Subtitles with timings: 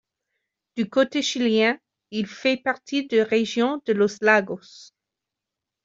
[0.75, 1.77] Du côté chilien,
[2.09, 4.93] il fait partie de région de los Lagos.